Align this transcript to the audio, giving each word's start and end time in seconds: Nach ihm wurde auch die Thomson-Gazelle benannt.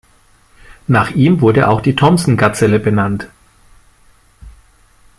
Nach 0.87 1.11
ihm 1.11 1.41
wurde 1.41 1.67
auch 1.67 1.79
die 1.79 1.95
Thomson-Gazelle 1.95 2.79
benannt. 2.79 3.29